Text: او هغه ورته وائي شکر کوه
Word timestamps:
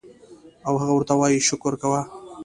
او 0.67 0.73
هغه 0.81 0.93
ورته 0.95 1.13
وائي 1.19 1.37
شکر 1.49 1.73
کوه 1.81 2.01